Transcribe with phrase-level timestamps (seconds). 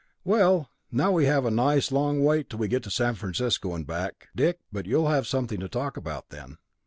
[0.23, 3.85] "Well, now we have a nice long wait till we get to San Francisco and
[3.85, 6.57] back, Dick, but you'll have something to talk about then!"